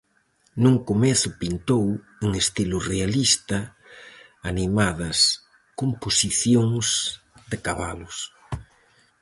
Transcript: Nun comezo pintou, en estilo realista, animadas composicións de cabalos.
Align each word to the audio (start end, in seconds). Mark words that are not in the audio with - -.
Nun 0.63 0.75
comezo 0.89 1.29
pintou, 1.41 1.85
en 2.23 2.29
estilo 2.43 2.77
realista, 2.91 3.59
animadas 4.51 5.17
composicións 5.81 6.85
de 7.51 7.57
cabalos. 7.65 8.15